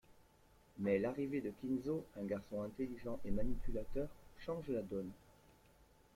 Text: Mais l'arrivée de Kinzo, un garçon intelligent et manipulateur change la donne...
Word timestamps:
Mais 0.79 0.97
l'arrivée 0.97 1.41
de 1.41 1.51
Kinzo, 1.61 2.03
un 2.19 2.23
garçon 2.25 2.63
intelligent 2.63 3.19
et 3.23 3.29
manipulateur 3.29 4.07
change 4.39 4.67
la 4.69 4.81
donne... 4.81 5.11